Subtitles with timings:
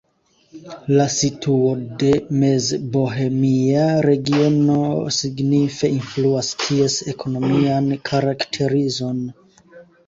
[0.99, 1.67] La situo
[2.03, 2.13] de
[2.45, 4.81] Mezbohemia Regiono
[5.19, 9.27] signife influas ties ekonomian karakterizon.